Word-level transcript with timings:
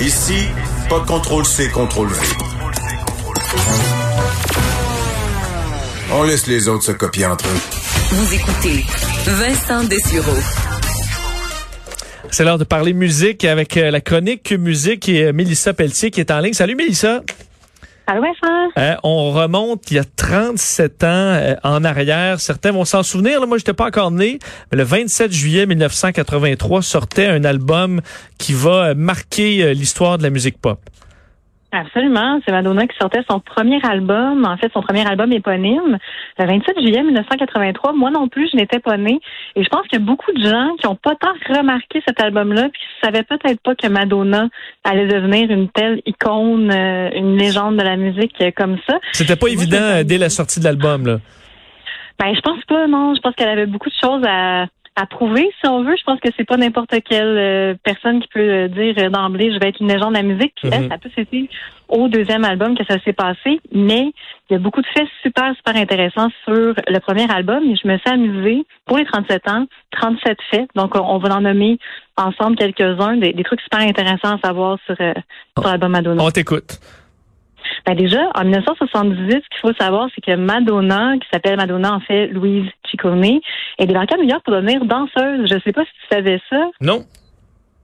Ici, 0.00 0.46
pas 0.88 1.00
de 1.00 1.06
contrôle 1.06 1.44
C, 1.44 1.68
contrôle 1.68 2.08
V. 2.08 2.26
On 6.12 6.22
laisse 6.22 6.46
les 6.46 6.68
autres 6.68 6.84
se 6.84 6.92
copier 6.92 7.26
entre 7.26 7.44
eux. 7.46 7.60
Vous 8.12 8.34
écoutez 8.34 8.84
Vincent 9.26 9.84
Dessureau. 9.84 10.38
C'est 12.30 12.44
l'heure 12.44 12.56
de 12.56 12.64
parler 12.64 12.94
musique 12.94 13.44
avec 13.44 13.76
euh, 13.76 13.90
la 13.90 14.00
chronique 14.00 14.52
musique 14.52 15.06
et 15.10 15.24
euh, 15.24 15.32
Mélissa 15.34 15.74
Pelletier 15.74 16.10
qui 16.10 16.20
est 16.20 16.30
en 16.30 16.40
ligne. 16.40 16.54
Salut 16.54 16.76
Mélissa. 16.76 17.20
Vincent. 18.14 18.70
Euh, 18.78 18.96
on 19.02 19.30
remonte 19.30 19.90
il 19.90 19.94
y 19.94 19.98
a 19.98 20.04
37 20.04 21.04
ans 21.04 21.06
euh, 21.06 21.54
en 21.62 21.84
arrière. 21.84 22.40
Certains 22.40 22.72
vont 22.72 22.84
s'en 22.84 23.02
souvenir. 23.02 23.40
Là, 23.40 23.46
moi, 23.46 23.58
j'étais 23.58 23.72
pas 23.72 23.86
encore 23.86 24.10
né. 24.10 24.38
Mais 24.70 24.78
le 24.78 24.84
27 24.84 25.32
juillet 25.32 25.66
1983 25.66 26.82
sortait 26.82 27.26
un 27.26 27.44
album 27.44 28.00
qui 28.38 28.52
va 28.52 28.94
marquer 28.94 29.62
euh, 29.62 29.72
l'histoire 29.72 30.18
de 30.18 30.22
la 30.22 30.30
musique 30.30 30.58
pop. 30.58 30.80
Absolument. 31.72 32.40
C'est 32.44 32.50
Madonna 32.50 32.86
qui 32.86 32.96
sortait 32.98 33.22
son 33.30 33.38
premier 33.38 33.78
album, 33.84 34.44
en 34.44 34.56
fait 34.56 34.72
son 34.72 34.82
premier 34.82 35.06
album 35.06 35.32
éponyme, 35.32 35.98
le 36.38 36.46
27 36.46 36.80
juillet 36.80 37.02
1983. 37.02 37.92
Moi 37.92 38.10
non 38.10 38.28
plus, 38.28 38.48
je 38.52 38.56
n'étais 38.56 38.80
pas 38.80 38.96
née. 38.96 39.20
Et 39.54 39.62
je 39.62 39.68
pense 39.68 39.86
qu'il 39.86 40.00
y 40.00 40.02
a 40.02 40.04
beaucoup 40.04 40.32
de 40.32 40.42
gens 40.42 40.74
qui 40.80 40.86
n'ont 40.86 40.96
pas 40.96 41.14
tant 41.14 41.32
remarqué 41.48 42.02
cet 42.06 42.20
album-là, 42.20 42.68
puis 42.70 42.80
qui 42.80 43.06
savaient 43.06 43.22
peut-être 43.22 43.60
pas 43.62 43.74
que 43.76 43.86
Madonna 43.86 44.48
allait 44.82 45.06
devenir 45.06 45.50
une 45.50 45.68
telle 45.68 46.02
icône, 46.06 46.72
euh, 46.72 47.10
une 47.14 47.36
légende 47.36 47.76
de 47.76 47.82
la 47.84 47.96
musique 47.96 48.34
euh, 48.40 48.50
comme 48.56 48.76
ça. 48.88 48.98
C'était 49.12 49.36
pas 49.36 49.48
évident 49.48 49.78
euh, 49.80 50.02
dès 50.02 50.18
la 50.18 50.28
sortie 50.28 50.58
de 50.58 50.64
l'album. 50.64 51.06
là. 51.06 51.18
Ben, 52.18 52.34
je 52.34 52.40
pense 52.40 52.62
pas, 52.64 52.86
non. 52.86 53.14
Je 53.14 53.20
pense 53.20 53.34
qu'elle 53.34 53.48
avait 53.48 53.66
beaucoup 53.66 53.88
de 53.88 53.94
choses 54.02 54.22
à, 54.26 54.66
à 55.00 55.06
prouver, 55.06 55.50
si 55.60 55.66
on 55.68 55.82
veut. 55.82 55.96
Je 55.96 56.02
pense 56.04 56.20
que 56.20 56.28
c'est 56.36 56.44
pas 56.44 56.56
n'importe 56.56 56.94
quelle 57.08 57.36
euh, 57.38 57.74
personne 57.82 58.20
qui 58.20 58.28
peut 58.28 58.40
euh, 58.40 58.68
dire 58.68 58.94
euh, 58.98 59.08
d'emblée, 59.08 59.52
je 59.52 59.58
vais 59.58 59.68
être 59.68 59.80
une 59.80 59.88
légende 59.88 60.10
de 60.10 60.18
la 60.18 60.22
musique. 60.22 60.52
Puis 60.56 60.68
elle, 60.72 60.82
Mhm. 60.82 60.88
ça 60.88 60.94
a 60.94 60.98
plus 60.98 61.12
été 61.16 61.48
au 61.88 62.08
deuxième 62.08 62.44
album 62.44 62.76
que 62.76 62.84
ça 62.84 62.98
s'est 63.04 63.12
passé. 63.12 63.60
Mais 63.72 64.12
il 64.48 64.52
y 64.52 64.56
a 64.56 64.58
beaucoup 64.58 64.82
de 64.82 64.86
faits 64.94 65.08
super, 65.22 65.54
super 65.56 65.76
intéressants 65.76 66.28
sur 66.44 66.74
le 66.86 66.98
premier 67.00 67.30
album. 67.30 67.64
Et 67.64 67.76
je 67.76 67.88
me 67.88 67.96
suis 67.98 68.10
amusée, 68.10 68.64
pour 68.86 68.98
les 68.98 69.04
37 69.06 69.48
ans, 69.48 69.66
37 69.92 70.38
faits. 70.50 70.68
Donc, 70.74 70.94
on, 70.96 71.00
on 71.00 71.18
va 71.18 71.36
en 71.36 71.40
nommer 71.40 71.78
ensemble 72.16 72.56
quelques-uns, 72.56 73.16
des, 73.16 73.32
des 73.32 73.42
trucs 73.42 73.60
super 73.62 73.80
intéressants 73.80 74.36
à 74.36 74.38
savoir 74.44 74.78
sur, 74.86 74.96
euh, 75.00 75.14
sur 75.56 75.66
l'album 75.66 75.92
Madonna. 75.92 76.22
On 76.22 76.30
t'écoute. 76.30 76.78
Ben 77.86 77.94
déjà, 77.94 78.30
en 78.34 78.42
1978, 78.42 79.32
ce 79.32 79.48
qu'il 79.48 79.60
faut 79.60 79.72
savoir, 79.74 80.08
c'est 80.14 80.20
que 80.20 80.36
Madonna, 80.36 81.14
qui 81.18 81.28
s'appelle 81.32 81.56
Madonna, 81.56 81.94
en 81.94 82.00
fait, 82.00 82.28
Louise 82.28 82.70
Ciccone, 82.90 83.40
est 83.78 83.86
débarquée 83.86 84.14
à 84.14 84.18
New 84.18 84.28
York 84.28 84.42
pour 84.44 84.54
devenir 84.54 84.84
danseuse. 84.84 85.48
Je 85.50 85.58
sais 85.64 85.72
pas 85.72 85.84
si 85.84 85.90
tu 85.92 86.14
savais 86.14 86.40
ça. 86.50 86.70
Non. 86.80 87.04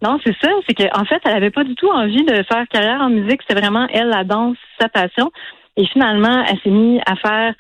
Non, 0.03 0.19
c'est 0.25 0.37
ça. 0.43 0.51
C'est 0.69 0.75
qu'en 0.75 1.05
fait, 1.05 1.21
elle 1.25 1.37
avait 1.37 1.51
pas 1.51 1.65
du 1.65 1.75
tout 1.75 1.89
envie 1.89 2.25
de 2.25 2.43
faire 2.43 2.67
carrière 2.71 3.01
en 3.01 3.09
musique. 3.09 3.41
C'était 3.43 3.61
vraiment, 3.61 3.87
elle, 3.93 4.09
la 4.09 4.25
danse, 4.25 4.57
sa 4.81 4.89
passion. 4.89 5.31
Et 5.77 5.87
finalement, 5.87 6.45
elle 6.49 6.59
s'est 6.61 6.71
mise 6.71 7.01
à 7.07 7.17
faire 7.17 7.55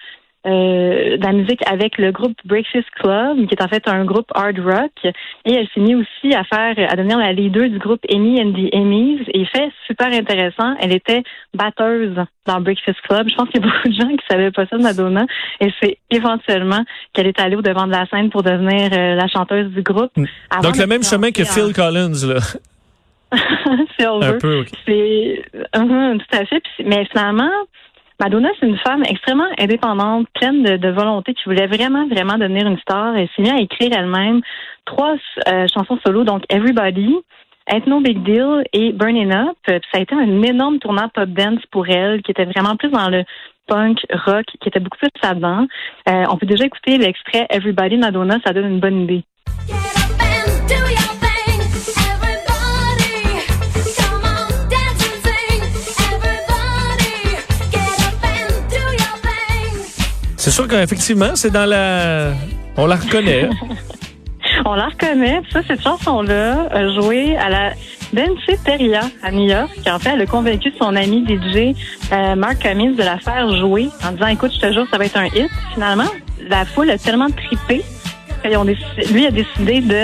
euh, 0.47 1.17
de 1.17 1.25
la 1.25 1.33
musique 1.33 1.61
avec 1.71 1.99
le 1.99 2.13
groupe 2.13 2.37
Breakfast 2.45 2.89
Club, 3.01 3.47
qui 3.47 3.55
est 3.55 3.63
en 3.63 3.69
fait 3.69 3.87
un 3.89 4.05
groupe 4.05 4.31
hard 4.35 4.59
rock. 4.61 4.93
Et 5.45 5.53
elle 5.55 5.67
s'est 5.75 5.81
mise 5.81 5.97
aussi 5.97 6.35
à 6.35 6.45
faire, 6.45 6.75
à 6.91 6.95
devenir 6.97 7.19
la 7.19 7.33
leader 7.33 7.69
du 7.69 7.79
groupe 7.79 8.01
Amy 8.11 8.41
and 8.41 8.53
the 8.53 8.73
Emmys. 8.75 9.23
Et 9.35 9.45
fait 9.47 9.71
super 9.87 10.09
intéressant, 10.09 10.75
elle 10.81 10.95
était 10.95 11.23
batteuse 11.55 12.15
dans 12.47 12.61
Breakfast 12.61 13.01
Club. 13.09 13.29
Je 13.29 13.35
pense 13.35 13.49
qu'il 13.51 13.61
y 13.61 13.65
a 13.65 13.67
beaucoup 13.73 13.89
de 13.89 13.95
gens 13.95 14.09
qui 14.09 14.25
savaient 14.31 14.51
pas 14.53 14.67
ça 14.67 14.77
de 14.79 14.83
Madonna. 14.83 15.27
Et 15.61 15.69
c'est 15.83 15.99
éventuellement 16.11 16.85
qu'elle 17.13 17.27
est 17.27 17.41
allée 17.41 17.57
au 17.57 17.63
devant 17.63 17.87
de 17.87 17.93
la 17.93 18.07
scène 18.07 18.31
pour 18.31 18.43
devenir 18.43 18.91
euh, 18.93 19.15
la 19.17 19.27
chanteuse 19.29 19.71
du 19.73 19.83
groupe. 19.83 20.13
Avant 20.51 20.63
Donc, 20.63 20.77
le 20.79 20.87
même 20.87 21.03
chemin 21.03 21.31
que 21.33 21.43
en- 21.43 21.47
Phil 21.47 21.73
Collins, 21.75 22.13
là. 22.29 22.41
si 23.99 24.07
on 24.07 24.23
Un 24.23 24.33
veut. 24.33 24.39
peu, 24.39 24.61
ok. 24.61 24.69
C'est 24.87 25.43
Mhm, 25.77 26.19
tout 26.19 26.37
à 26.39 26.45
fait. 26.47 26.63
Mais 26.85 27.05
finalement, 27.07 27.51
Madonna, 28.19 28.49
c'est 28.59 28.67
une 28.67 28.79
femme 28.79 29.03
extrêmement 29.05 29.49
indépendante, 29.59 30.27
pleine 30.35 30.63
de, 30.63 30.89
volonté, 30.89 31.35
qui 31.35 31.45
voulait 31.45 31.67
vraiment, 31.67 32.07
vraiment 32.09 32.39
devenir 32.39 32.67
une 32.67 32.79
star. 32.79 33.15
Elle 33.15 33.29
s'est 33.37 33.43
mise 33.43 33.53
à 33.53 33.61
écrire 33.61 33.93
elle-même 33.93 34.41
trois 34.87 35.17
euh, 35.49 35.67
chansons 35.73 35.99
solo, 36.05 36.25
donc 36.25 36.45
Everybody, 36.49 37.15
Ain't 37.69 37.87
No 37.87 38.01
Big 38.01 38.23
Deal 38.23 38.65
et 38.73 38.93
Burning 38.93 39.33
Up. 39.33 39.57
Puis 39.67 39.81
ça 39.93 39.99
a 39.99 40.01
été 40.01 40.15
un 40.15 40.43
énorme 40.43 40.79
tournant 40.79 41.09
pop 41.11 41.29
dance 41.29 41.61
pour 41.71 41.89
elle, 41.89 42.23
qui 42.23 42.31
était 42.31 42.47
vraiment 42.47 42.77
plus 42.77 42.91
dans 42.91 43.11
le 43.11 43.25
punk 43.67 43.99
rock, 44.27 44.47
qui 44.61 44.69
était 44.69 44.81
beaucoup 44.81 44.99
plus 44.99 45.11
là-dedans. 45.23 45.67
Euh, 46.09 46.25
on 46.31 46.39
peut 46.39 46.47
déjà 46.47 46.65
écouter 46.65 46.97
l'extrait 46.97 47.47
Everybody 47.51 47.99
Madonna, 47.99 48.39
ça 48.47 48.53
donne 48.53 48.67
une 48.67 48.81
bonne 48.81 49.03
idée. 49.03 49.25
C'est 60.47 60.53
sûr 60.53 60.69
qu'effectivement, 60.69 61.35
c'est 61.35 61.51
dans 61.51 61.67
la... 61.69 62.31
On 62.77 62.87
la 62.87 62.95
reconnaît. 62.95 63.51
On 64.65 64.75
la 64.77 64.87
reconnaît. 64.87 65.41
Ça, 65.53 65.59
cette 65.67 65.83
chanson-là 65.83 66.69
a 66.71 66.89
joué 66.95 67.37
à 67.37 67.49
la 67.51 67.73
Danceteria 68.13 69.01
à 69.25 69.33
New 69.33 69.49
York. 69.49 69.69
Qui, 69.83 69.91
en 69.91 69.99
fait, 69.99 70.11
elle 70.15 70.21
a 70.21 70.27
convaincu 70.27 70.73
son 70.81 70.95
ami 70.95 71.27
DJ 71.27 71.75
euh, 72.13 72.37
Mark 72.37 72.61
Cummins 72.61 72.93
de 72.93 73.03
la 73.03 73.19
faire 73.19 73.57
jouer 73.59 73.89
en 74.07 74.13
disant, 74.13 74.29
écoute, 74.29 74.53
je 74.55 74.61
te 74.61 74.73
jure, 74.73 74.87
ça 74.89 74.99
va 74.99 75.07
être 75.07 75.17
un 75.19 75.27
hit. 75.27 75.51
Finalement, 75.75 76.05
la 76.49 76.65
foule 76.65 76.91
a 76.91 76.99
tellement 76.99 77.27
qu'ils 77.27 78.57
ont 78.57 78.65
décidé- 78.65 79.13
lui 79.13 79.27
a 79.27 79.33
décidé 79.33 79.81
de 79.81 79.95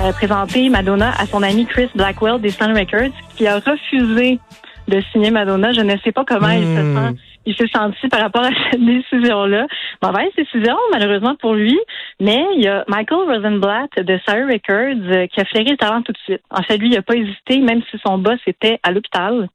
euh, 0.00 0.12
présenter 0.12 0.68
Madonna 0.68 1.12
à 1.18 1.24
son 1.24 1.42
ami 1.42 1.64
Chris 1.64 1.88
Blackwell 1.94 2.42
des 2.42 2.50
Sun 2.50 2.76
Records, 2.76 3.14
qui 3.36 3.46
a 3.46 3.54
refusé 3.58 4.38
de 4.86 5.02
signer 5.12 5.30
Madonna. 5.30 5.72
Je 5.72 5.80
ne 5.80 5.94
sais 6.04 6.12
pas 6.12 6.24
comment 6.26 6.50
il 6.50 6.64
se 6.64 6.82
Hmm. 6.82 7.08
sent 7.08 7.16
il 7.48 7.56
s'est 7.56 7.70
senti 7.74 8.08
par 8.08 8.20
rapport 8.20 8.44
à 8.44 8.50
cette 8.70 8.84
décision-là. 8.84 9.66
Mauvaise 10.02 10.32
décision, 10.36 10.76
malheureusement 10.92 11.34
pour 11.36 11.54
lui, 11.54 11.78
mais 12.20 12.44
il 12.54 12.62
y 12.62 12.68
a 12.68 12.84
Michael 12.88 13.26
Rosenblatt 13.26 13.90
de 13.96 14.18
Sire 14.28 14.46
Records 14.46 15.10
euh, 15.10 15.26
qui 15.26 15.40
a 15.40 15.44
flairé 15.46 15.70
le 15.70 15.76
talent 15.76 16.02
tout 16.02 16.12
de 16.12 16.18
suite. 16.18 16.42
En 16.50 16.62
fait, 16.62 16.76
lui, 16.76 16.88
il 16.88 16.94
n'a 16.94 17.02
pas 17.02 17.16
hésité, 17.16 17.58
même 17.58 17.82
si 17.90 17.98
son 18.06 18.18
boss 18.18 18.38
était 18.46 18.78
à 18.82 18.92
l'hôpital. 18.92 19.48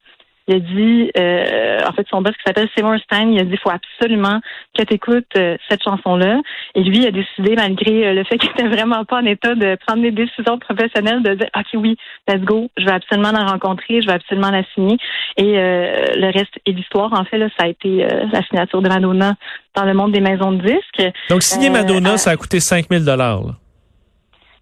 Il 0.48 0.56
a 0.56 0.60
dit, 0.60 1.12
euh, 1.18 1.80
en 1.88 1.94
fait, 1.94 2.06
son 2.10 2.22
boss 2.22 2.34
qui 2.34 2.44
s'appelle 2.46 2.70
Seymour 2.76 2.96
Stein, 3.04 3.30
il 3.32 3.40
a 3.40 3.44
dit, 3.44 3.54
il 3.54 3.60
faut 3.60 3.70
absolument 3.70 4.40
que 4.78 4.84
tu 4.84 4.94
écoutes 4.94 5.38
cette 5.70 5.84
chanson-là. 5.84 6.42
Et 6.76 6.84
lui, 6.84 7.00
il 7.00 7.08
a 7.08 7.12
décidé, 7.12 7.56
malgré 7.56 8.08
euh, 8.08 8.14
le 8.14 8.24
fait 8.24 8.38
qu'il 8.38 8.50
était 8.50 8.68
vraiment 8.68 9.06
pas 9.06 9.18
en 9.18 9.26
état 9.26 9.56
de 9.56 9.78
prendre 9.86 10.02
des 10.02 10.12
décisions 10.12 10.58
professionnelles, 10.58 11.22
de 11.24 11.36
dire, 11.36 11.48
OK, 11.56 11.68
oui, 11.76 11.96
let's 12.28 12.42
go, 12.42 12.70
je 12.78 12.86
vais 12.86 12.92
absolument 12.92 13.32
la 13.32 13.46
rencontrer, 13.46 14.02
je 14.02 14.08
vais 14.08 14.14
absolument 14.14 14.50
la 14.50 14.64
signer. 14.74 14.98
Et 15.38 15.58
euh, 15.58 16.06
le 16.16 16.32
reste 16.32 16.54
est 16.66 16.72
l'histoire. 16.72 17.14
En 17.14 17.26
fait, 17.26 17.38
là, 17.38 17.48
ça 17.58 17.66
a 17.66 17.68
été 17.68 18.04
euh, 18.04 18.26
la 18.32 18.42
signature 18.44 18.82
de 18.82 18.90
Madonna 18.90 19.36
dans 19.76 19.86
le 19.86 19.94
monde 19.94 20.12
des 20.12 20.22
maisons 20.22 20.52
de 20.52 20.62
disques. 20.62 21.14
Donc, 21.30 21.44
signer 21.44 21.70
Euh, 21.70 21.74
Madonna, 21.74 22.14
euh, 22.14 22.18
ça 22.18 22.32
a 22.32 22.38
coûté 22.38 22.60
5000 22.60 23.06
dollars. 23.06 23.42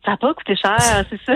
Ça 0.04 0.12
n'a 0.12 0.18
pas 0.18 0.34
coûté 0.34 0.56
cher, 0.56 0.78
c'est 1.10 1.22
ça. 1.26 1.34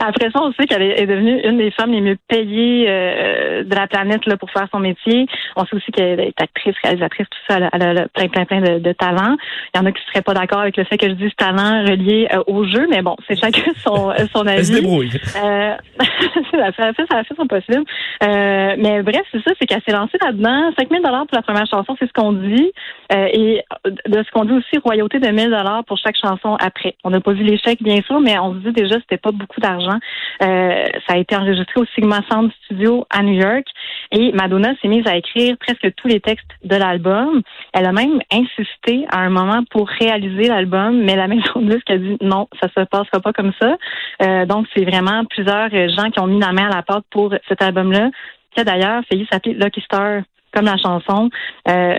Après 0.00 0.30
ça, 0.32 0.40
on 0.42 0.52
sait 0.52 0.66
qu'elle 0.66 0.82
est 0.82 1.06
devenue 1.06 1.40
une 1.44 1.58
des 1.58 1.70
femmes 1.70 1.92
les 1.92 2.00
mieux 2.00 2.16
payées 2.26 2.86
euh, 2.88 3.62
de 3.62 3.74
la 3.74 3.86
planète 3.86 4.26
là, 4.26 4.36
pour 4.36 4.50
faire 4.50 4.66
son 4.72 4.80
métier. 4.80 5.26
On 5.54 5.64
sait 5.64 5.76
aussi 5.76 5.92
qu'elle 5.92 6.18
est 6.18 6.40
actrice, 6.40 6.74
réalisatrice, 6.82 7.28
tout 7.30 7.38
ça. 7.48 7.58
Elle 7.72 7.82
a, 7.82 7.90
elle 7.90 8.08
plein, 8.12 8.28
plein, 8.28 8.44
plein 8.46 8.60
de, 8.60 8.78
de 8.80 8.92
talents. 8.92 9.36
Il 9.74 9.78
y 9.78 9.80
en 9.80 9.86
a 9.86 9.92
qui 9.92 10.02
ne 10.02 10.10
seraient 10.12 10.22
pas 10.22 10.34
d'accord 10.34 10.58
avec 10.58 10.76
le 10.76 10.82
fait 10.84 10.98
que 10.98 11.08
je 11.08 11.14
dise 11.14 11.30
talent 11.36 11.84
relié 11.84 12.26
euh, 12.34 12.42
au 12.48 12.64
jeu, 12.64 12.88
mais 12.90 13.02
bon, 13.02 13.16
c'est 13.28 13.38
chacun 13.38 13.70
son, 13.84 14.12
son 14.34 14.46
avis. 14.46 14.58
Elle 14.58 14.64
se 14.64 14.72
débrouille. 14.72 15.10
Euh, 15.36 15.74
elle 16.52 16.60
a 16.62 16.72
fait, 16.72 16.82
elle 16.82 17.16
a 17.16 17.22
fait- 17.22 17.34
son 17.36 17.46
possible. 17.46 17.84
Mais 18.22 19.02
bref, 19.02 19.22
c'est 19.30 19.42
ça, 19.44 19.52
c'est 19.58 19.66
qu'elle 19.66 19.82
s'est 19.86 19.92
lancée 19.92 20.18
là-dedans. 20.20 20.72
5 20.76 20.88
000 20.90 21.02
pour 21.02 21.26
la 21.32 21.42
première 21.42 21.66
chanson, 21.66 21.94
c'est 21.98 22.06
ce 22.08 22.12
qu'on 22.12 22.32
dit. 22.32 22.72
Et 23.12 23.62
de 23.84 24.22
ce 24.22 24.30
qu'on 24.32 24.44
dit 24.46 24.52
aussi, 24.52 24.78
royauté 24.82 25.18
de 25.18 25.26
1 25.26 25.50
000 25.50 25.82
pour 25.86 25.98
chaque 25.98 26.16
chanson 26.20 26.56
après. 26.58 26.96
On 27.04 27.10
n'a 27.10 27.20
pas 27.20 27.35
vu 27.36 27.44
vu 27.44 27.50
l'échec, 27.50 27.82
bien 27.82 28.00
sûr, 28.02 28.20
mais 28.20 28.38
on 28.38 28.54
se 28.54 28.58
dit 28.58 28.72
déjà 28.72 28.96
c'était 28.96 29.18
pas 29.18 29.32
beaucoup 29.32 29.60
d'argent. 29.60 29.98
Euh, 30.42 30.84
ça 31.06 31.14
a 31.14 31.18
été 31.18 31.36
enregistré 31.36 31.80
au 31.80 31.84
Sigma 31.94 32.20
Sound 32.30 32.50
Studio 32.64 33.06
à 33.10 33.22
New 33.22 33.34
York 33.34 33.66
et 34.12 34.32
Madonna 34.32 34.72
s'est 34.80 34.88
mise 34.88 35.06
à 35.06 35.16
écrire 35.16 35.56
presque 35.58 35.94
tous 35.96 36.08
les 36.08 36.20
textes 36.20 36.50
de 36.64 36.76
l'album. 36.76 37.42
Elle 37.72 37.86
a 37.86 37.92
même 37.92 38.20
insisté 38.32 39.06
à 39.10 39.20
un 39.20 39.30
moment 39.30 39.62
pour 39.70 39.88
réaliser 39.88 40.48
l'album, 40.48 41.02
mais 41.02 41.16
la 41.16 41.28
maison 41.28 41.60
de 41.60 41.74
disque 41.74 41.90
a 41.90 41.98
dit 41.98 42.16
non, 42.20 42.48
ça 42.60 42.68
se 42.68 42.84
passera 42.86 43.20
pas 43.20 43.32
comme 43.32 43.52
ça. 43.60 43.76
Euh, 44.22 44.46
donc 44.46 44.66
c'est 44.74 44.84
vraiment 44.84 45.24
plusieurs 45.24 45.70
gens 45.70 46.10
qui 46.10 46.20
ont 46.20 46.26
mis 46.26 46.40
la 46.40 46.52
main 46.52 46.70
à 46.70 46.76
la 46.76 46.82
porte 46.82 47.04
pour 47.10 47.34
cet 47.48 47.62
album-là, 47.62 48.10
qui 48.54 48.60
a 48.60 48.64
d'ailleurs 48.64 49.02
failli 49.08 49.26
s'appeler 49.30 49.54
Lucky 49.54 49.80
Star 49.82 50.22
comme 50.56 50.64
la 50.64 50.78
chanson. 50.78 51.28
Euh, 51.68 51.94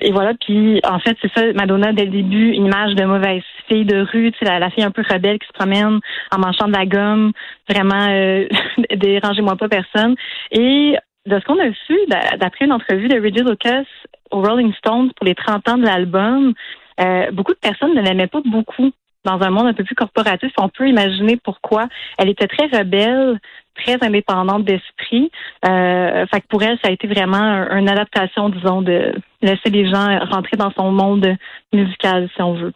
et 0.00 0.10
voilà, 0.12 0.32
puis 0.40 0.80
en 0.84 0.98
fait, 0.98 1.16
c'est 1.20 1.30
ça, 1.36 1.52
Madonna, 1.52 1.92
dès 1.92 2.06
le 2.06 2.10
début, 2.10 2.50
une 2.52 2.66
image 2.66 2.94
de 2.94 3.04
mauvaise 3.04 3.42
fille 3.68 3.84
de 3.84 4.06
rue, 4.12 4.32
la, 4.40 4.58
la 4.58 4.70
fille 4.70 4.84
un 4.84 4.90
peu 4.90 5.02
rebelle 5.08 5.38
qui 5.38 5.46
se 5.46 5.52
promène 5.52 6.00
en 6.34 6.38
manchant 6.38 6.66
de 6.68 6.72
la 6.72 6.86
gomme, 6.86 7.32
vraiment, 7.68 8.08
euh, 8.08 8.46
dérangez-moi 8.96 9.56
pas 9.56 9.68
personne. 9.68 10.14
Et 10.50 10.96
de 11.26 11.38
ce 11.38 11.44
qu'on 11.44 11.60
a 11.60 11.70
su, 11.86 11.98
d'a- 12.08 12.36
d'après 12.38 12.64
une 12.64 12.72
entrevue 12.72 13.08
de 13.08 13.20
Reggie 13.20 13.44
Lucas 13.44 13.84
au 14.30 14.40
Rolling 14.40 14.72
Stones 14.74 15.12
pour 15.14 15.26
les 15.26 15.34
30 15.34 15.68
ans 15.68 15.78
de 15.78 15.84
l'album, 15.84 16.54
euh, 17.00 17.30
beaucoup 17.32 17.52
de 17.52 17.58
personnes 17.58 17.94
ne 17.94 18.02
l'aimaient 18.02 18.26
pas 18.26 18.40
beaucoup 18.44 18.90
dans 19.24 19.40
un 19.40 19.50
monde 19.50 19.68
un 19.68 19.74
peu 19.74 19.84
plus 19.84 19.94
corporatif. 19.94 20.52
On 20.58 20.68
peut 20.68 20.88
imaginer 20.88 21.36
pourquoi. 21.36 21.88
Elle 22.18 22.28
était 22.28 22.48
très 22.48 22.66
rebelle, 22.66 23.38
très 23.74 24.02
indépendante 24.04 24.64
d'esprit. 24.64 25.30
Euh, 25.66 26.26
fait 26.26 26.40
que 26.40 26.46
pour 26.48 26.62
elle, 26.62 26.78
ça 26.82 26.88
a 26.88 26.92
été 26.92 27.06
vraiment 27.06 27.36
un- 27.36 27.78
une 27.78 27.88
adaptation, 27.88 28.48
disons, 28.48 28.82
de 28.82 29.14
laisser 29.40 29.70
les 29.70 29.88
gens 29.90 30.18
rentrer 30.26 30.56
dans 30.56 30.72
son 30.72 30.90
monde 30.90 31.36
musical, 31.72 32.28
si 32.34 32.42
on 32.42 32.54
veut. 32.54 32.72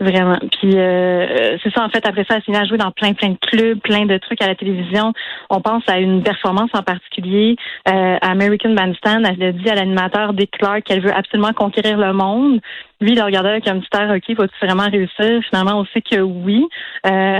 Vraiment. 0.00 0.38
Puis 0.60 0.72
euh, 0.74 1.56
c'est 1.62 1.72
ça, 1.72 1.84
en 1.84 1.88
fait, 1.88 2.04
après 2.06 2.24
ça, 2.28 2.36
elle 2.36 2.42
s'est 2.42 2.50
mise 2.50 2.60
à 2.60 2.64
jouer 2.64 2.78
dans 2.78 2.90
plein, 2.90 3.12
plein 3.12 3.30
de 3.30 3.38
clubs, 3.40 3.78
plein 3.78 4.06
de 4.06 4.18
trucs 4.18 4.42
à 4.42 4.48
la 4.48 4.56
télévision. 4.56 5.12
On 5.50 5.60
pense 5.60 5.84
à 5.86 5.98
une 5.98 6.22
performance 6.22 6.70
en 6.74 6.82
particulier. 6.82 7.56
Euh, 7.88 8.16
à 8.20 8.30
American 8.30 8.70
Bandstand, 8.70 9.22
elle 9.24 9.42
a 9.42 9.52
dit 9.52 9.70
à 9.70 9.76
l'animateur 9.76 10.32
Dick 10.32 10.50
Clark 10.58 10.82
qu'elle 10.82 11.00
veut 11.00 11.14
absolument 11.14 11.52
conquérir 11.52 11.96
le 11.96 12.12
monde. 12.12 12.60
Lui, 13.00 13.12
il 13.12 13.20
a 13.20 13.24
regardé 13.24 13.50
avec 13.50 13.68
un 13.68 13.78
petit 13.78 13.88
air, 13.94 14.10
OK, 14.10 14.36
vas-tu 14.36 14.66
vraiment 14.66 14.88
réussir? 14.90 15.40
Finalement, 15.48 15.80
on 15.80 15.84
sait 15.86 16.00
que 16.00 16.20
oui. 16.20 16.66
Euh, 17.06 17.38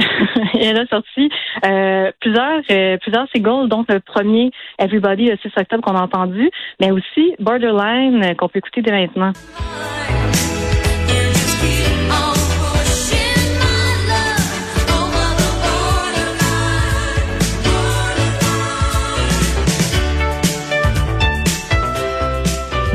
et 0.55 0.65
elle 0.67 0.79
a 0.79 0.87
sorti 0.87 1.31
euh, 1.65 2.13
plusieurs, 2.21 2.61
euh, 2.71 2.99
plusieurs 2.99 3.27
singles, 3.35 3.69
dont 3.69 3.85
le 3.89 3.99
premier, 3.99 4.51
Everybody, 4.79 5.31
le 5.31 5.39
6 5.39 5.53
octobre, 5.57 5.83
qu'on 5.83 5.97
a 5.97 6.03
entendu, 6.03 6.51
mais 6.81 6.91
aussi 6.91 7.35
Borderline, 7.41 8.23
euh, 8.23 8.35
qu'on 8.35 8.49
peut 8.49 8.59
écouter 8.59 8.83
dès 8.83 8.93
maintenant. 8.93 9.33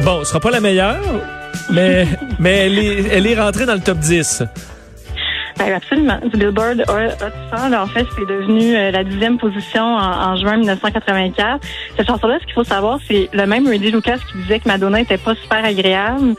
Bon, 0.09 0.21
ce 0.21 0.25
sera 0.25 0.39
pas 0.39 0.49
la 0.49 0.59
meilleure, 0.59 0.97
mais, 1.69 2.07
mais 2.39 2.65
elle, 2.65 2.79
est, 2.79 3.05
elle 3.11 3.27
est 3.27 3.39
rentrée 3.39 3.67
dans 3.67 3.75
le 3.75 3.79
top 3.79 3.99
10. 3.99 4.41
Ben, 5.59 5.71
absolument. 5.71 6.17
Du 6.23 6.35
Billboard 6.35 6.83
Hot 6.87 7.55
100, 7.55 7.69
là, 7.69 7.83
en 7.83 7.85
fait, 7.85 8.07
c'est 8.17 8.25
devenu 8.25 8.75
euh, 8.75 8.89
la 8.89 9.03
dixième 9.03 9.37
position 9.37 9.83
en, 9.83 10.31
en 10.31 10.35
juin 10.35 10.57
1984. 10.57 11.63
Cette 11.95 12.07
chanson-là, 12.07 12.39
ce 12.41 12.45
qu'il 12.45 12.55
faut 12.55 12.63
savoir, 12.63 12.97
c'est 13.07 13.29
le 13.33 13.45
même 13.45 13.67
Rudy 13.67 13.91
Lucas 13.91 14.17
qui 14.31 14.39
disait 14.39 14.59
que 14.59 14.67
Madonna 14.67 14.99
était 14.99 15.19
pas 15.19 15.35
super 15.35 15.63
agréable. 15.63 16.33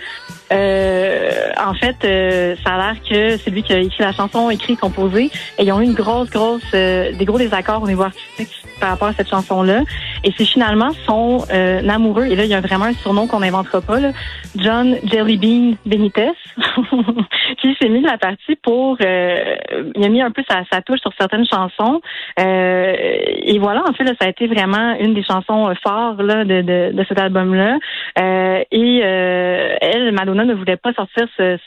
Euh, 0.51 1.53
en 1.65 1.75
fait, 1.75 1.97
euh, 2.03 2.57
ça 2.67 2.75
a 2.75 2.77
l'air 2.77 2.97
que 3.09 3.37
c'est 3.37 3.51
lui 3.51 3.63
qui 3.63 3.73
a 3.73 3.79
écrit 3.79 4.03
la 4.03 4.13
chanson, 4.13 4.51
écrit, 4.51 4.77
composé, 4.77 5.31
et 5.59 5.63
ils 5.63 5.71
ont 5.71 5.81
eu 5.81 5.85
une 5.85 5.95
grosse, 5.95 6.29
grosse, 6.29 6.73
des 6.73 7.25
gros 7.25 7.39
désaccords 7.39 7.85
au 7.85 7.87
niveau 7.87 8.03
artistique 8.03 8.60
par 8.81 8.91
rapport 8.91 9.09
à 9.09 9.13
cette 9.13 9.29
chanson-là. 9.29 9.83
Et 10.25 10.33
c'est 10.37 10.45
finalement 10.45 10.91
son 11.07 11.45
euh, 11.53 11.89
amoureux, 11.89 12.27
et 12.27 12.37
là, 12.37 12.45
il 12.45 12.51
y 12.51 12.55
a 12.55 12.61
vraiment 12.61 12.87
un 12.87 12.95
surnom 12.95 13.27
qu'on 13.27 13.41
n'inventera 13.41 13.81
pas, 13.81 14.01
là, 14.01 14.11
John 14.57 14.97
Jellybean 15.05 15.77
Benitez, 15.87 16.33
qui 17.61 17.77
s'est 17.81 17.89
mis 17.89 18.03
de 18.03 18.07
la 18.07 18.19
partie 18.19 18.57
pour... 18.63 18.97
euh, 19.03 19.57
il 19.95 20.05
a 20.05 20.09
mis 20.09 20.23
un 20.23 20.31
peu 20.31 20.43
sa, 20.49 20.83
touche 20.83 21.01
sur 21.01 21.13
certaines 21.19 21.47
chansons. 21.47 22.01
Euh, 22.39 22.95
et 22.97 23.59
voilà, 23.59 23.83
en 23.89 23.93
fait, 23.93 24.05
ça 24.07 24.27
a 24.27 24.29
été 24.29 24.47
vraiment 24.47 24.95
une 24.99 25.15
des 25.15 25.23
chansons 25.23 25.69
là, 25.69 26.45
de, 26.45 27.05
cet 27.09 27.19
album-là. 27.19 27.77
Et 28.71 28.99
elle, 28.99 30.13
Madonna, 30.13 30.45
ne 30.45 30.55
voulait 30.55 30.77
pas 30.77 30.93
sortir 30.93 31.27
ce, 31.37 31.59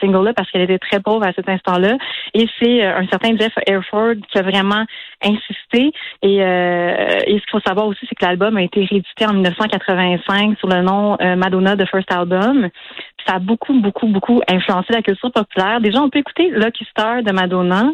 single-là 0.00 0.32
parce 0.34 0.50
qu'elle 0.50 0.62
était 0.62 0.78
très 0.78 1.00
pauvre 1.00 1.24
à 1.24 1.32
cet 1.32 1.48
instant-là. 1.48 1.96
Et 2.34 2.46
c'est 2.58 2.82
un 2.82 3.06
certain 3.08 3.36
Jeff 3.36 3.52
Airford 3.66 4.14
qui 4.30 4.38
a 4.38 4.42
vraiment 4.42 4.84
insisté. 5.22 5.92
Euh, 6.40 7.20
et 7.26 7.38
ce 7.38 7.42
qu'il 7.42 7.50
faut 7.50 7.60
savoir 7.60 7.86
aussi, 7.86 8.00
c'est 8.08 8.14
que 8.14 8.24
l'album 8.24 8.56
a 8.56 8.62
été 8.62 8.80
réédité 8.84 9.26
en 9.26 9.32
1985 9.32 10.58
sur 10.58 10.68
le 10.68 10.82
nom 10.82 11.16
euh, 11.20 11.36
Madonna 11.36 11.76
The 11.76 11.86
First 11.88 12.10
Album. 12.12 12.68
Puis 13.16 13.26
ça 13.26 13.34
a 13.34 13.38
beaucoup, 13.38 13.78
beaucoup, 13.80 14.06
beaucoup 14.06 14.40
influencé 14.48 14.92
la 14.92 15.02
culture 15.02 15.32
populaire. 15.32 15.80
Déjà, 15.80 16.00
on 16.00 16.10
peut 16.10 16.18
écouter 16.18 16.50
Lucky 16.50 16.84
Star 16.90 17.22
de 17.22 17.32
Madonna. 17.32 17.90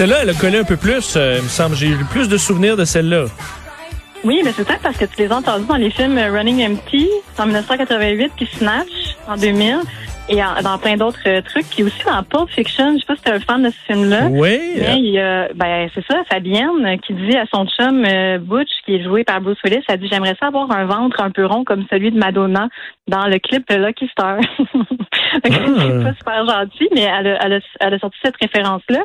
Celle-là, 0.00 0.20
elle 0.22 0.30
a 0.30 0.34
collé 0.34 0.56
un 0.56 0.64
peu 0.64 0.78
plus, 0.78 1.14
euh, 1.16 1.36
il 1.36 1.42
me 1.42 1.48
semble. 1.48 1.76
J'ai 1.76 1.88
eu 1.88 2.04
plus 2.10 2.26
de 2.26 2.38
souvenirs 2.38 2.74
de 2.74 2.86
celle-là. 2.86 3.26
Oui, 4.22 4.42
mais 4.44 4.52
c'est 4.52 4.64
peut-être 4.64 4.82
parce 4.82 4.98
que 4.98 5.06
tu 5.06 5.16
les 5.18 5.32
as 5.32 5.36
entendus 5.36 5.66
dans 5.66 5.76
les 5.76 5.90
films 5.90 6.18
euh, 6.18 6.30
Running 6.30 6.72
Empty 6.72 7.08
en 7.38 7.46
1988 7.46 8.32
puis 8.36 8.46
Snatch 8.58 9.16
en 9.26 9.36
2000 9.36 9.80
et 10.30 10.42
en- 10.42 10.62
dans 10.62 10.78
plein 10.78 10.96
d'autres 10.96 11.18
euh, 11.26 11.42
trucs. 11.42 11.66
Puis 11.70 11.82
aussi 11.82 12.02
dans 12.04 12.22
Pulp 12.22 12.48
Fiction, 12.50 12.94
je 12.94 13.00
sais 13.00 13.06
pas 13.06 13.16
si 13.16 13.22
tu 13.22 13.28
es 13.28 13.32
un 13.34 13.40
fan 13.40 13.62
de 13.62 13.68
ce 13.70 13.78
film-là. 13.92 14.28
Oui. 14.30 14.58
Mais 14.78 14.96
il 14.98 15.10
y 15.12 15.18
a, 15.20 15.48
ben, 15.54 15.88
c'est 15.94 16.04
ça, 16.06 16.22
Fabienne 16.30 16.86
euh, 16.86 16.96
qui 16.98 17.12
dit 17.14 17.36
à 17.36 17.44
son 17.52 17.66
chum 17.66 18.04
euh, 18.06 18.38
Butch, 18.38 18.70
qui 18.86 18.94
est 18.94 19.02
joué 19.04 19.24
par 19.24 19.40
Bruce 19.40 19.58
Willis, 19.64 19.82
elle 19.88 20.00
dit 20.00 20.08
J'aimerais 20.10 20.36
ça 20.40 20.46
avoir 20.46 20.70
un 20.70 20.86
ventre 20.86 21.20
un 21.20 21.30
peu 21.30 21.44
rond 21.44 21.64
comme 21.64 21.84
celui 21.90 22.10
de 22.12 22.18
Madonna 22.18 22.68
dans 23.08 23.26
le 23.26 23.38
clip 23.38 23.68
de 23.68 23.76
Lucky 23.76 24.08
Star. 24.08 24.38
Ah. 25.32 25.38
C'est 25.42 26.02
pas 26.02 26.14
super 26.14 26.44
gentil, 26.46 26.88
mais 26.92 27.02
elle 27.02 27.26
a, 27.28 27.38
elle 27.44 27.52
a, 27.54 27.58
elle 27.78 27.94
a 27.94 27.98
sorti 28.00 28.18
cette 28.24 28.36
référence-là. 28.40 28.98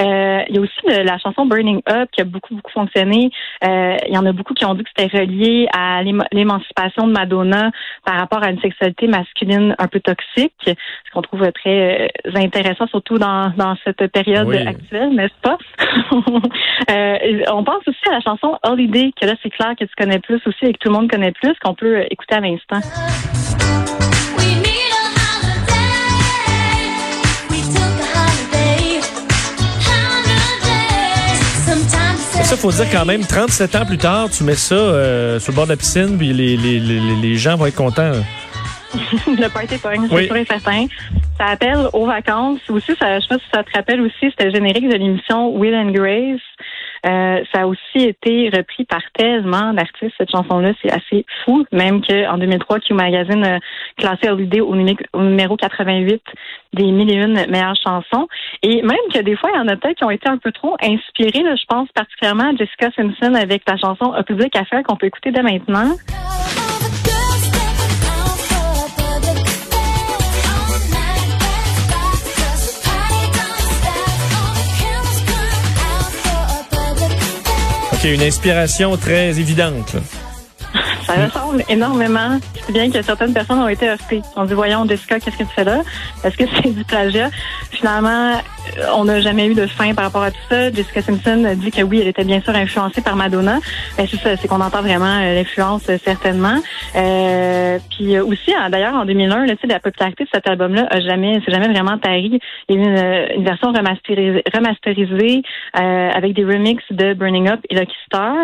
Euh, 0.00 0.40
il 0.48 0.54
y 0.54 0.58
a 0.58 0.60
aussi 0.60 0.72
le- 0.86 1.02
la 1.02 1.18
chanson 1.18 1.46
Burning 1.46 1.80
Up 1.88 2.08
qui 2.12 2.20
a 2.20 2.24
beaucoup, 2.24 2.54
beaucoup 2.54 2.70
fonctionné. 2.70 3.30
Euh, 3.64 3.96
il 4.06 4.14
y 4.14 4.18
en 4.18 4.24
a 4.24 4.32
beaucoup 4.32 4.54
qui 4.54 4.64
ont 4.64 4.74
dit 4.74 4.84
que 4.84 4.90
c'était 4.96 5.18
relié 5.18 5.66
à 5.76 6.00
l'éma- 6.04 6.26
l'émancipation 6.32 7.08
de 7.08 7.12
Madonna 7.12 7.70
par 8.04 8.16
rapport 8.16 8.42
à 8.44 8.50
une 8.50 8.60
sexualité 8.60 9.08
masculine 9.08 9.74
un 9.78 9.88
peu 9.88 9.98
toxique, 9.98 10.52
ce 10.66 11.10
qu'on 11.12 11.22
trouve 11.22 11.40
très 11.52 12.04
euh, 12.26 12.30
intéressant, 12.34 12.86
surtout 12.88 13.18
dans, 13.18 13.50
dans 13.56 13.76
cette 13.84 14.06
période 14.12 14.46
Oui. 14.48 14.56
actuelle, 14.66 15.10
n'est-ce 15.14 15.40
pas? 15.42 15.58
Euh, 16.90 17.16
on 17.52 17.64
pense 17.64 17.86
aussi 17.86 17.98
à 18.10 18.12
la 18.14 18.20
chanson 18.20 18.58
Holiday, 18.62 19.10
que 19.18 19.24
là, 19.26 19.34
c'est 19.42 19.48
clair 19.50 19.70
que 19.78 19.84
tu 19.84 19.90
connais 19.96 20.18
plus 20.18 20.40
aussi 20.46 20.66
et 20.66 20.72
que 20.72 20.78
tout 20.78 20.88
le 20.88 20.94
monde 20.94 21.10
connaît 21.10 21.32
plus, 21.32 21.54
qu'on 21.64 21.74
peut 21.74 21.98
euh, 21.98 22.04
écouter 22.10 22.34
à 22.34 22.40
l'instant. 22.40 22.80
We 24.36 24.54
need 24.56 24.92
a 24.92 25.06
holiday. 25.16 26.90
We 27.50 27.60
took 27.72 28.00
a 28.02 28.18
holiday. 28.18 29.00
Holiday. 29.86 31.34
Sometimes 31.64 32.44
Ça, 32.44 32.56
faut 32.56 32.70
dire 32.72 32.90
quand 32.92 33.06
même, 33.06 33.22
37 33.24 33.74
ans 33.76 33.86
plus 33.86 33.98
tard, 33.98 34.28
tu 34.30 34.44
mets 34.44 34.54
ça 34.54 34.74
euh, 34.74 35.38
sur 35.38 35.52
le 35.52 35.56
bord 35.56 35.64
de 35.66 35.70
la 35.70 35.76
piscine, 35.76 36.18
puis 36.18 36.32
les, 36.32 36.56
les, 36.56 36.78
les, 36.80 37.00
les 37.22 37.34
gens 37.36 37.56
vont 37.56 37.66
être 37.66 37.76
contents. 37.76 38.12
le 39.26 39.48
party 39.52 39.78
pogne, 39.78 40.06
c'est 40.08 40.14
Oui. 40.14 40.26
sûr 40.26 40.36
et 40.36 40.44
certain. 40.44 40.86
Ça 41.38 41.46
appelle 41.46 41.78
aux 41.92 42.06
vacances. 42.06 42.60
Aussi, 42.70 42.94
ça, 42.96 43.18
je 43.18 43.22
sais 43.22 43.28
pas 43.28 43.38
si 43.38 43.44
ça 43.52 43.62
te 43.64 43.70
rappelle 43.76 44.00
aussi, 44.00 44.14
c'était 44.30 44.44
le 44.46 44.54
générique 44.54 44.88
de 44.88 44.94
l'émission 44.96 45.50
Will 45.56 45.74
and 45.74 45.90
Grace. 45.90 46.40
Euh, 47.06 47.44
ça 47.52 47.62
a 47.62 47.66
aussi 47.66 47.98
été 47.98 48.48
repris 48.48 48.84
par 48.86 49.02
tellement 49.12 49.74
d'artistes, 49.74 50.14
cette 50.16 50.30
chanson-là. 50.30 50.72
C'est 50.80 50.90
assez 50.90 51.26
fou. 51.44 51.66
Même 51.70 52.00
qu'en 52.02 52.38
2003, 52.38 52.78
Q 52.80 52.94
Magazine 52.94 53.44
a 53.44 53.58
classé 53.98 54.30
Holiday 54.30 54.60
au, 54.60 54.74
numé- 54.74 54.96
au 55.12 55.20
numéro 55.22 55.54
88 55.56 56.22
des 56.72 56.84
mille 56.84 57.10
et 57.10 57.16
une 57.16 57.34
meilleures 57.50 57.76
chansons. 57.84 58.26
Et 58.62 58.80
même 58.80 58.96
que 59.12 59.18
des 59.20 59.36
fois, 59.36 59.50
il 59.52 59.58
y 59.58 59.60
en 59.60 59.68
a 59.68 59.76
peut-être 59.76 59.98
qui 59.98 60.04
ont 60.04 60.10
été 60.10 60.28
un 60.30 60.38
peu 60.38 60.50
trop 60.50 60.76
inspirés. 60.82 61.42
Là, 61.42 61.54
je 61.56 61.64
pense 61.68 61.88
particulièrement 61.92 62.50
à 62.52 62.56
Jessica 62.56 62.88
Simpson 62.96 63.34
avec 63.34 63.62
la 63.68 63.76
chanson 63.76 64.12
A 64.12 64.22
Public 64.22 64.56
Affair 64.56 64.82
qu'on 64.82 64.96
peut 64.96 65.06
écouter 65.06 65.30
dès 65.30 65.42
maintenant. 65.42 65.90
OK, 78.04 78.10
une 78.10 78.22
inspiration 78.22 78.96
très 78.98 79.40
évidente. 79.40 79.94
là. 79.94 80.00
Ça 81.06 81.14
ressemble 81.14 81.64
énormément. 81.70 82.38
Si 82.66 82.72
bien 82.72 82.90
que 82.90 83.00
certaines 83.00 83.32
personnes 83.32 83.60
ont 83.60 83.68
été 83.68 83.88
heurtées. 83.88 84.20
On 84.36 84.44
dit, 84.44 84.52
voyons, 84.52 84.86
Jessica, 84.86 85.18
qu'est-ce 85.18 85.38
que 85.38 85.44
tu 85.44 85.54
fais 85.54 85.64
là? 85.64 85.82
Est-ce 86.22 86.36
que 86.36 86.44
c'est 86.62 86.70
du 86.70 86.84
plagiat? 86.84 87.30
Finalement, 87.70 88.40
on 88.94 89.04
n'a 89.04 89.20
jamais 89.20 89.46
eu 89.46 89.54
de 89.54 89.66
fin 89.66 89.94
par 89.94 90.04
rapport 90.04 90.22
à 90.22 90.30
tout 90.30 90.40
ça. 90.48 90.70
Jessica 90.72 91.02
Simpson 91.02 91.54
dit 91.56 91.70
que 91.70 91.82
oui, 91.82 92.00
elle 92.00 92.08
était 92.08 92.24
bien 92.24 92.40
sûr 92.40 92.54
influencée 92.54 93.02
par 93.02 93.16
Madonna. 93.16 93.58
Ben, 93.96 94.06
c'est 94.08 94.16
ça, 94.16 94.36
c'est 94.36 94.48
qu'on 94.48 94.60
entend 94.60 94.82
vraiment 94.82 95.20
euh, 95.20 95.34
l'influence, 95.34 95.88
euh, 95.88 95.96
certainement. 96.02 96.58
Euh, 96.96 97.78
puis 97.90 98.16
euh, 98.16 98.24
aussi, 98.24 98.52
hein, 98.54 98.70
d'ailleurs, 98.70 98.94
en 98.94 99.04
2001, 99.04 99.46
là, 99.46 99.54
la 99.64 99.80
popularité 99.80 100.24
de 100.24 100.28
cet 100.32 100.48
album-là 100.48 100.86
a 100.90 101.00
jamais, 101.00 101.40
c'est 101.44 101.52
jamais 101.52 101.68
vraiment 101.68 101.98
tari. 101.98 102.40
Il 102.68 102.76
y 102.76 102.78
a 102.78 102.82
une, 102.82 103.38
une 103.38 103.44
version 103.44 103.72
remasterisée, 103.72 104.42
remasterisée 104.52 105.42
euh, 105.78 106.10
avec 106.10 106.34
des 106.34 106.44
remixes 106.44 106.84
de 106.90 107.14
Burning 107.14 107.48
Up 107.48 107.60
et 107.70 107.74
Lucky 107.74 107.96
Star. 108.06 108.34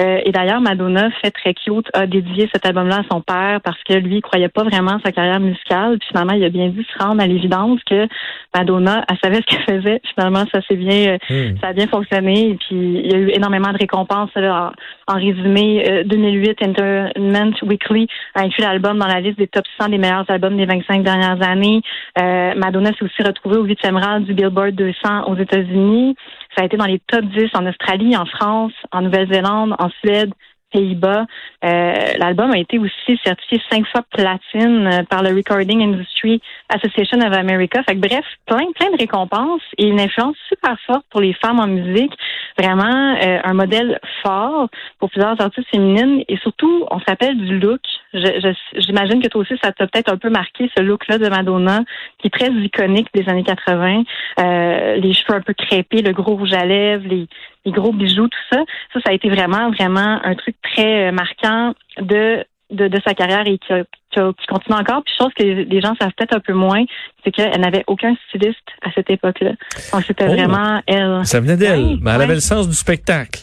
Euh, 0.00 0.20
et 0.24 0.32
d'ailleurs, 0.32 0.60
Madonna, 0.60 1.10
fait 1.22 1.30
très 1.30 1.54
cute, 1.54 1.86
a 1.94 2.06
dédié 2.06 2.48
cet 2.52 2.66
album-là 2.66 2.98
à 2.98 3.02
son 3.10 3.20
père 3.20 3.60
parce 3.62 3.82
que 3.84 3.94
lui, 3.94 4.16
il 4.16 4.22
croyait 4.22 4.48
pas 4.48 4.64
vraiment 4.64 4.96
à 4.96 5.00
sa 5.04 5.12
carrière 5.12 5.40
musicale. 5.40 5.98
Puis 5.98 6.08
finalement, 6.08 6.34
il 6.34 6.44
a 6.44 6.48
bien 6.48 6.68
dû 6.68 6.84
se 6.84 7.02
rendre 7.02 7.22
à 7.22 7.26
l'évidence 7.26 7.80
que 7.84 8.06
Madonna, 8.54 9.04
elle 9.08 9.18
savait 9.22 9.36
ce 9.36 9.46
qu'elle 9.46 9.63
faisait. 9.64 10.00
Finalement, 10.14 10.44
ça 10.52 10.60
s'est 10.68 10.76
bien, 10.76 11.14
euh, 11.14 11.18
Hmm. 11.30 11.56
ça 11.60 11.68
a 11.68 11.72
bien 11.72 11.86
fonctionné. 11.86 12.50
Et 12.50 12.54
puis, 12.54 12.76
il 13.04 13.10
y 13.10 13.14
a 13.14 13.18
eu 13.18 13.30
énormément 13.30 13.72
de 13.72 13.78
récompenses. 13.78 14.30
Là, 14.36 14.72
en, 15.08 15.14
en 15.14 15.16
résumé, 15.16 15.84
euh, 15.88 16.04
2008, 16.04 16.62
Entertainment 16.62 17.52
Weekly 17.62 18.06
a 18.34 18.42
inclus 18.42 18.62
l'album 18.62 18.98
dans 18.98 19.06
la 19.06 19.20
liste 19.20 19.38
des 19.38 19.46
top 19.48 19.64
100 19.80 19.88
des 19.88 19.98
meilleurs 19.98 20.28
albums 20.28 20.56
des 20.56 20.66
25 20.66 21.02
dernières 21.02 21.42
années. 21.42 21.82
Euh, 22.20 22.54
Madonna 22.56 22.90
s'est 22.90 23.04
aussi 23.04 23.22
retrouvée 23.22 23.56
au 23.56 23.64
huitième 23.64 23.96
rang 23.96 24.20
du 24.20 24.34
Billboard 24.34 24.74
200 24.74 25.24
aux 25.28 25.36
États-Unis. 25.36 26.16
Ça 26.56 26.62
a 26.62 26.66
été 26.66 26.76
dans 26.76 26.86
les 26.86 27.00
top 27.06 27.24
10 27.24 27.50
en 27.54 27.66
Australie, 27.66 28.16
en 28.16 28.26
France, 28.26 28.72
en 28.92 29.02
Nouvelle-Zélande, 29.02 29.74
en 29.78 29.88
Suède, 30.00 30.30
Pays-Bas. 30.74 31.24
Euh, 31.64 31.94
L'album 32.18 32.50
a 32.50 32.58
été 32.58 32.78
aussi 32.78 33.18
certifié 33.24 33.62
cinq 33.70 33.86
fois 33.86 34.02
platine 34.10 34.86
euh, 34.86 35.02
par 35.04 35.22
le 35.22 35.34
Recording 35.34 35.82
Industry 35.82 36.42
Association 36.68 37.18
of 37.20 37.32
America. 37.32 37.82
Fait 37.84 37.94
que, 37.94 38.00
bref, 38.00 38.24
plein, 38.44 38.66
plein 38.74 38.90
de 38.90 38.98
récompenses 38.98 39.62
et 39.78 39.86
une 39.86 40.00
influence 40.00 40.36
super 40.48 40.76
forte 40.86 41.04
pour 41.10 41.20
les 41.20 41.32
femmes 41.34 41.60
en 41.60 41.68
musique. 41.68 42.12
Vraiment 42.58 43.16
euh, 43.22 43.38
un 43.44 43.54
modèle 43.54 44.00
fort 44.22 44.68
pour 44.98 45.10
plusieurs 45.10 45.40
artistes 45.40 45.68
féminines 45.70 46.24
et 46.28 46.36
surtout, 46.38 46.86
on 46.90 46.98
s'appelle 47.00 47.36
du 47.36 47.58
look. 47.58 47.80
J'imagine 48.12 49.22
que 49.22 49.28
toi 49.28 49.42
aussi, 49.42 49.54
ça 49.62 49.72
t'a 49.72 49.86
peut-être 49.86 50.12
un 50.12 50.16
peu 50.16 50.30
marqué 50.30 50.70
ce 50.76 50.82
look-là 50.82 51.18
de 51.18 51.28
Madonna, 51.28 51.82
qui 52.18 52.28
est 52.28 52.30
très 52.30 52.50
iconique 52.50 53.08
des 53.14 53.28
années 53.28 53.44
80. 53.44 54.02
Euh, 54.40 54.96
les 54.96 55.12
cheveux 55.12 55.36
un 55.36 55.40
peu 55.40 55.54
crépés, 55.54 56.02
le 56.02 56.12
gros 56.12 56.36
rouge 56.36 56.52
à 56.52 56.64
lèvres, 56.64 57.06
les, 57.08 57.26
les 57.64 57.72
gros 57.72 57.92
bijoux, 57.92 58.28
tout 58.28 58.38
ça. 58.52 58.60
Ça, 58.92 59.00
ça 59.00 59.10
a 59.10 59.12
été 59.12 59.28
vraiment, 59.28 59.70
vraiment 59.70 60.20
un 60.22 60.34
truc 60.34 60.56
très 60.72 61.08
euh, 61.08 61.12
marquant 61.12 61.74
de 62.00 62.44
de, 62.70 62.88
de 62.88 63.00
sa 63.06 63.14
carrière 63.14 63.46
et 63.46 63.58
qui, 63.58 63.74
qui, 64.10 64.46
continue 64.48 64.76
encore. 64.76 65.02
Puis 65.04 65.14
chose 65.18 65.32
que 65.36 65.42
les 65.42 65.80
gens 65.80 65.94
savent 66.00 66.12
peut-être 66.16 66.34
un 66.34 66.40
peu 66.40 66.54
moins, 66.54 66.82
c'est 67.22 67.30
qu'elle 67.30 67.60
n'avait 67.60 67.84
aucun 67.86 68.14
styliste 68.28 68.58
à 68.82 68.90
cette 68.92 69.10
époque-là. 69.10 69.52
Donc 69.92 70.02
c'était 70.06 70.26
Oh. 70.28 70.32
vraiment 70.32 70.80
elle. 70.86 71.20
Ça 71.24 71.40
venait 71.40 71.56
d'elle, 71.56 71.98
mais 72.00 72.10
elle 72.10 72.18
ouais. 72.18 72.24
avait 72.24 72.34
le 72.34 72.40
sens 72.40 72.68
du 72.68 72.74
spectacle. 72.74 73.40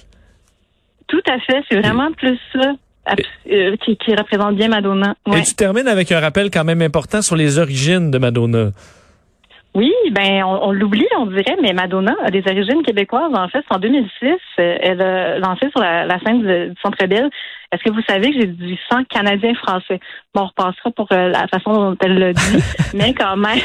Tout 1.07 1.21
à 1.27 1.39
fait, 1.39 1.63
c'est 1.69 1.79
vraiment 1.79 2.11
plus 2.13 2.37
ça 2.53 2.73
euh, 3.51 3.75
qui, 3.83 3.97
qui 3.97 4.15
représente 4.15 4.55
bien 4.55 4.69
Madonna. 4.69 5.15
Ouais. 5.27 5.39
Et 5.39 5.43
tu 5.43 5.55
termines 5.55 5.87
avec 5.87 6.11
un 6.11 6.19
rappel 6.19 6.49
quand 6.51 6.63
même 6.63 6.81
important 6.81 7.21
sur 7.21 7.35
les 7.35 7.59
origines 7.59 8.11
de 8.11 8.17
Madonna. 8.17 8.71
Oui, 9.73 9.93
ben 10.11 10.43
on, 10.43 10.67
on 10.67 10.71
l'oublie, 10.71 11.07
on 11.17 11.27
dirait, 11.27 11.55
mais 11.61 11.73
Madonna 11.73 12.13
a 12.25 12.29
des 12.29 12.43
origines 12.45 12.83
québécoises. 12.83 13.31
En 13.33 13.47
fait, 13.47 13.63
en 13.69 13.79
2006, 13.79 14.25
euh, 14.25 14.37
elle 14.81 15.01
a 15.01 15.39
lancé 15.39 15.69
sur 15.71 15.79
la, 15.79 16.05
la 16.05 16.19
scène 16.19 16.41
du, 16.41 16.73
Centre 16.81 17.05
Bell. 17.07 17.29
Est-ce 17.73 17.83
que 17.83 17.89
vous 17.91 18.01
savez 18.05 18.31
que 18.31 18.39
j'ai 18.41 18.47
du 18.47 18.77
sang 18.89 19.01
canadien-français? 19.09 20.01
Bon, 20.35 20.41
on 20.41 20.47
repassera 20.47 20.91
pour 20.91 21.07
euh, 21.13 21.29
la 21.29 21.47
façon 21.47 21.71
dont 21.71 21.97
elle 22.03 22.17
l'a 22.19 22.33
dit, 22.33 22.57
mais 22.93 23.13
quand 23.13 23.37
même, 23.37 23.59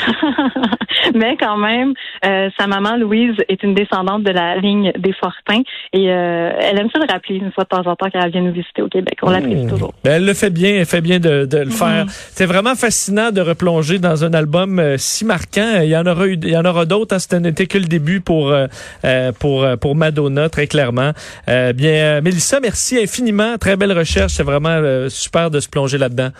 mais 1.14 1.36
quand 1.36 1.56
même, 1.56 1.92
euh, 2.24 2.48
sa 2.56 2.68
maman 2.68 2.96
Louise 2.96 3.34
est 3.48 3.64
une 3.64 3.74
descendante 3.74 4.22
de 4.22 4.30
la 4.30 4.58
ligne 4.58 4.92
des 4.96 5.12
Fortins 5.12 5.62
et 5.92 6.12
euh, 6.12 6.52
elle 6.60 6.78
aime 6.78 6.88
ça 6.92 7.00
le 7.00 7.12
rappeler 7.12 7.36
une 7.36 7.50
fois 7.50 7.64
de 7.64 7.68
temps 7.68 7.90
en 7.90 7.96
temps 7.96 8.06
quand 8.12 8.20
elle 8.22 8.30
vient 8.30 8.42
nous 8.42 8.52
visiter 8.52 8.80
au 8.80 8.88
Québec. 8.88 9.18
On 9.22 9.30
l'apprécie 9.30 9.66
toujours. 9.66 9.92
Ben, 10.04 10.12
elle 10.12 10.24
le 10.24 10.34
fait 10.34 10.50
bien, 10.50 10.70
elle 10.76 10.86
fait 10.86 11.00
bien 11.00 11.18
de, 11.18 11.44
de 11.44 11.58
le 11.58 11.66
Mm-hmm. 11.66 11.72
faire. 11.72 12.04
C'est 12.08 12.46
vraiment 12.46 12.76
fascinant 12.76 13.32
de 13.32 13.40
replonger 13.40 13.98
dans 13.98 14.24
un 14.24 14.32
album 14.34 14.80
si 14.98 15.24
marquant. 15.24 15.80
Il 15.82 15.95
il 16.02 16.48
y 16.48 16.56
en 16.56 16.64
aura 16.64 16.86
d'autres. 16.86 17.14
Hein, 17.14 17.18
ce 17.18 17.36
n'était 17.36 17.66
que 17.66 17.78
le 17.78 17.84
début 17.84 18.20
pour 18.20 18.50
euh, 18.50 18.66
euh, 19.04 19.32
pour 19.32 19.64
euh, 19.64 19.76
pour 19.76 19.96
Madonna, 19.96 20.48
très 20.48 20.66
clairement. 20.66 21.12
Bien, 21.46 22.20
Mélissa, 22.20 22.60
merci 22.60 22.98
infiniment. 22.98 23.58
Très 23.58 23.76
belle 23.76 23.92
recherche. 23.92 24.34
C'est 24.34 24.42
vraiment 24.42 25.08
super 25.08 25.50
de 25.50 25.60
se 25.60 25.68
plonger 25.68 25.98
là-dedans. 25.98 26.30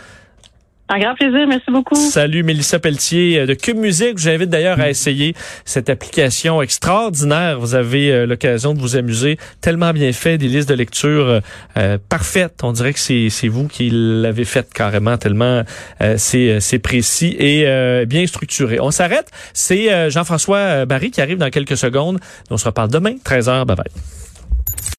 Un 0.89 1.01
grand 1.01 1.15
plaisir, 1.17 1.49
merci 1.49 1.69
beaucoup. 1.73 1.97
Salut, 1.97 2.45
Mélissa 2.45 2.79
Pelletier 2.79 3.41
euh, 3.41 3.47
de 3.47 3.55
Cube 3.55 3.77
Musique. 3.77 4.19
Je 4.19 4.23
vous 4.23 4.29
invite 4.29 4.51
d'ailleurs 4.51 4.79
à 4.79 4.89
essayer 4.89 5.35
cette 5.65 5.91
application 5.91 6.63
extraordinaire. 6.63 7.59
Vous 7.59 7.75
avez 7.75 8.13
euh, 8.13 8.25
l'occasion 8.25 8.73
de 8.73 8.79
vous 8.79 8.95
amuser. 8.95 9.37
Tellement 9.61 9.93
bien 9.93 10.13
fait, 10.13 10.39
des 10.39 10.47
listes 10.47 10.69
de 10.69 10.75
lecture 10.75 11.27
euh, 11.29 11.41
euh, 11.77 11.99
parfaites. 12.09 12.61
On 12.63 12.71
dirait 12.71 12.93
que 12.93 13.01
c'est 13.01 13.49
vous 13.49 13.67
qui 13.67 13.91
l'avez 13.93 14.45
faite 14.45 14.73
carrément, 14.73 15.19
tellement 15.19 15.65
euh, 16.03 16.15
c'est 16.19 16.79
précis 16.79 17.35
et 17.37 17.67
euh, 17.67 18.05
bien 18.05 18.25
structuré. 18.29 18.79
On 18.79 18.93
s'arrête. 18.93 19.29
C'est 19.55 20.11
Jean-François 20.11 20.87
Barry 20.87 21.11
qui 21.11 21.21
arrive 21.21 21.39
dans 21.39 21.51
quelques 21.51 21.77
secondes. 21.77 22.21
On 22.49 22.57
se 22.59 22.65
reparle 22.65 22.91
demain, 22.91 23.15
13h. 23.25 23.65
Bye 23.65 23.77
bye. 23.77 24.26